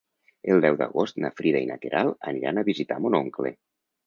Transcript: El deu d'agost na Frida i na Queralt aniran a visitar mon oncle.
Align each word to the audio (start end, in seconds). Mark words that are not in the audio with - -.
El 0.53 0.61
deu 0.63 0.77
d'agost 0.79 1.19
na 1.25 1.31
Frida 1.41 1.61
i 1.67 1.67
na 1.73 1.77
Queralt 1.83 2.27
aniran 2.33 2.63
a 2.63 2.65
visitar 2.71 2.99
mon 3.05 3.19
oncle. 3.23 3.55